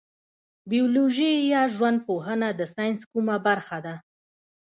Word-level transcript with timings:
بیولوژي 0.71 1.31
یا 1.53 1.61
ژوند 1.75 1.97
پوهنه 2.07 2.49
د 2.59 2.61
ساینس 2.73 3.01
کومه 3.11 3.35
برخه 3.47 3.77
ده 3.85 3.95